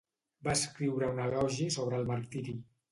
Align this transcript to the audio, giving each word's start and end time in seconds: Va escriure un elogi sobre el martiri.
Va 0.47 0.55
escriure 0.61 1.11
un 1.13 1.21
elogi 1.27 1.71
sobre 1.79 2.03
el 2.03 2.13
martiri. 2.13 2.63